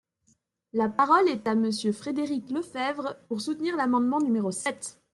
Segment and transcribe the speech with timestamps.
[0.73, 4.99] La parole est à Monsieur Frédéric Lefebvre, pour soutenir l’amendement numéro sept.